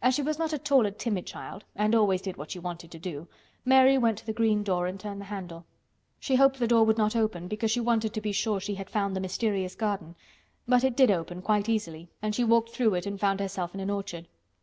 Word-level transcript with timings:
As 0.00 0.14
she 0.14 0.22
was 0.22 0.38
not 0.38 0.54
at 0.54 0.72
all 0.72 0.86
a 0.86 0.90
timid 0.90 1.26
child 1.26 1.62
and 1.76 1.94
always 1.94 2.22
did 2.22 2.38
what 2.38 2.52
she 2.52 2.58
wanted 2.58 2.90
to 2.90 2.98
do, 2.98 3.28
Mary 3.66 3.98
went 3.98 4.16
to 4.16 4.24
the 4.24 4.32
green 4.32 4.62
door 4.62 4.86
and 4.86 4.98
turned 4.98 5.20
the 5.20 5.26
handle. 5.26 5.66
She 6.18 6.36
hoped 6.36 6.58
the 6.58 6.66
door 6.66 6.84
would 6.84 6.96
not 6.96 7.14
open 7.14 7.48
because 7.48 7.70
she 7.70 7.80
wanted 7.80 8.14
to 8.14 8.22
be 8.22 8.32
sure 8.32 8.60
she 8.60 8.76
had 8.76 8.88
found 8.88 9.14
the 9.14 9.20
mysterious 9.20 9.74
garden—but 9.74 10.84
it 10.84 10.96
did 10.96 11.10
open 11.10 11.42
quite 11.42 11.68
easily 11.68 12.08
and 12.22 12.34
she 12.34 12.44
walked 12.44 12.70
through 12.70 12.94
it 12.94 13.04
and 13.04 13.20
found 13.20 13.40
herself 13.40 13.74
in 13.74 13.80
an 13.80 13.90
orchard. 13.90 14.26